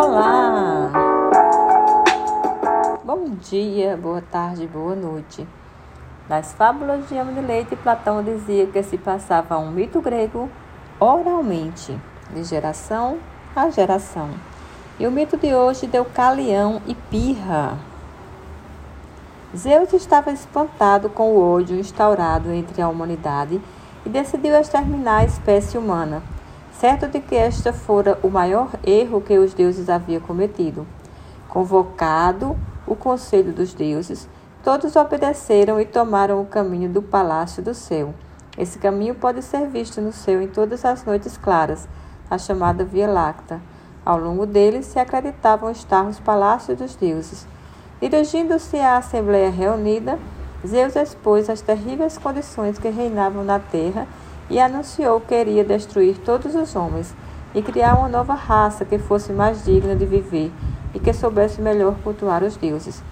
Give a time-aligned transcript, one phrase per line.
[0.00, 0.92] Olá!
[3.02, 5.44] Bom dia, boa tarde, boa noite.
[6.28, 10.48] Nas fábulas de Amo de Leite, Platão dizia que se passava um mito grego
[11.00, 11.98] oralmente,
[12.32, 13.18] de geração
[13.56, 14.30] a geração.
[15.00, 17.76] E o mito de hoje deu Calião e Pirra.
[19.56, 23.60] Zeus estava espantado com o ódio instaurado entre a humanidade
[24.06, 26.22] e decidiu exterminar a espécie humana
[26.78, 30.86] certo de que esta fora o maior erro que os deuses haviam cometido.
[31.48, 32.56] Convocado
[32.86, 34.28] o conselho dos deuses,
[34.62, 38.14] todos obedeceram e tomaram o caminho do palácio do céu.
[38.56, 41.88] Esse caminho pode ser visto no céu em todas as noites claras,
[42.30, 43.60] a chamada Via Láctea.
[44.06, 47.44] Ao longo dele se acreditavam estar os palácios dos deuses.
[48.00, 50.16] Dirigindo-se à Assembleia reunida,
[50.64, 54.06] Zeus expôs as terríveis condições que reinavam na terra
[54.50, 57.14] e anunciou que iria destruir todos os homens
[57.54, 60.52] e criar uma nova raça que fosse mais digna de viver
[60.94, 63.02] e que soubesse melhor cultuar os deuses.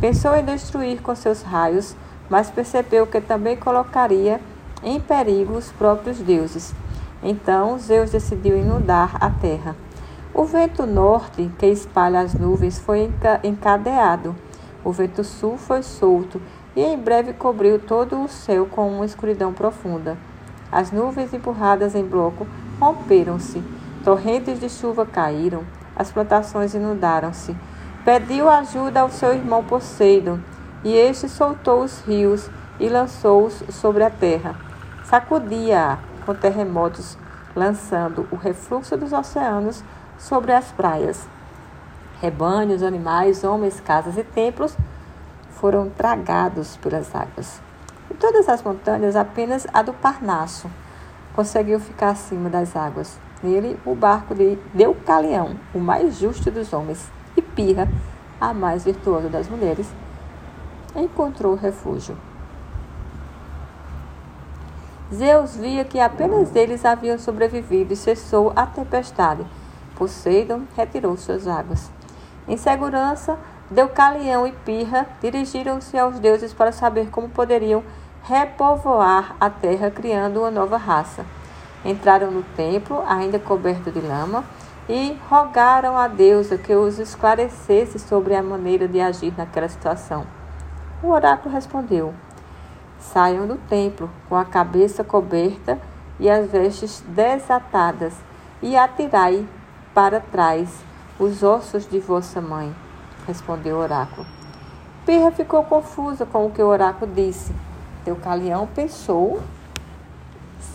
[0.00, 1.94] Pensou em destruir com seus raios,
[2.28, 4.40] mas percebeu que também colocaria
[4.82, 6.74] em perigo os próprios deuses.
[7.22, 9.76] Então Zeus decidiu inundar a terra.
[10.34, 13.12] O vento norte, que espalha as nuvens, foi
[13.44, 14.34] encadeado.
[14.82, 16.40] O vento sul foi solto
[16.74, 20.16] e em breve cobriu todo o céu com uma escuridão profunda.
[20.72, 22.46] As nuvens empurradas em bloco
[22.80, 23.62] romperam-se,
[24.02, 27.54] torrentes de chuva caíram, as plantações inundaram-se.
[28.06, 30.38] Pediu ajuda ao seu irmão Poseidon,
[30.82, 32.50] e este soltou os rios
[32.80, 34.56] e lançou-os sobre a terra.
[35.04, 37.18] Sacudia-a com terremotos,
[37.54, 39.84] lançando o refluxo dos oceanos
[40.18, 41.28] sobre as praias.
[42.20, 44.76] Rebanhos, animais, homens, casas e templos
[45.50, 47.60] foram tragados pelas águas.
[48.12, 50.70] De todas as montanhas, apenas a do Parnaso
[51.34, 53.18] conseguiu ficar acima das águas.
[53.42, 57.88] Nele, o barco de Deucalião, o mais justo dos homens, e Pirra,
[58.38, 59.90] a mais virtuosa das mulheres,
[60.94, 62.14] encontrou refúgio.
[65.12, 69.42] Zeus via que apenas eles haviam sobrevivido e cessou a tempestade.
[69.96, 71.90] Poseidon retirou suas águas.
[72.46, 73.38] Em segurança,
[73.70, 77.82] Deucalião e Pirra dirigiram-se aos deuses para saber como poderiam
[78.24, 81.26] repovoar a terra, criando uma nova raça.
[81.84, 84.44] Entraram no templo, ainda coberto de lama,
[84.88, 90.24] e rogaram a deusa que os esclarecesse sobre a maneira de agir naquela situação.
[91.02, 92.14] O oráculo respondeu:
[92.98, 95.78] Saiam do templo com a cabeça coberta
[96.20, 98.14] e as vestes desatadas,
[98.60, 99.46] e atirai
[99.92, 100.68] para trás
[101.18, 102.74] os ossos de vossa mãe.
[103.26, 104.26] Respondeu o oráculo.
[105.04, 107.52] Pirra ficou confusa com o que o oráculo disse
[108.04, 109.40] Deucalião pensou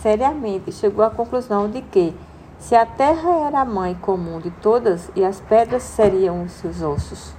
[0.02, 2.14] seriamente e chegou à conclusão de que,
[2.58, 6.82] se a terra era a mãe comum de todas e as pedras seriam os seus
[6.82, 7.32] ossos,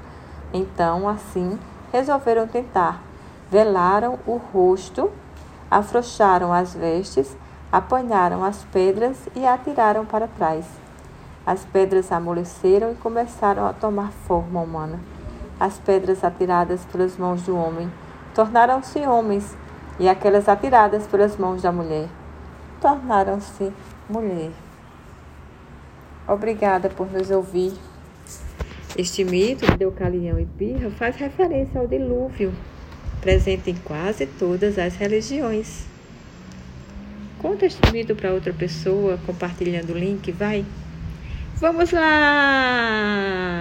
[0.53, 1.59] então, assim,
[1.91, 3.01] resolveram tentar.
[3.51, 5.11] Velaram o rosto,
[5.69, 7.35] afrouxaram as vestes,
[7.71, 10.65] apanharam as pedras e atiraram para trás.
[11.45, 14.99] As pedras amoleceram e começaram a tomar forma humana.
[15.59, 17.91] As pedras atiradas pelas mãos do homem
[18.33, 19.57] tornaram-se homens
[19.99, 22.07] e aquelas atiradas pelas mãos da mulher
[22.81, 23.71] tornaram-se
[24.09, 24.51] mulher.
[26.27, 27.73] Obrigada por nos ouvir.
[28.97, 32.53] Este mito de Deucalião e Pirra faz referência ao dilúvio,
[33.21, 35.85] presente em quase todas as religiões.
[37.39, 40.65] Conta este mito para outra pessoa, compartilhando o link, vai?
[41.55, 43.59] Vamos lá!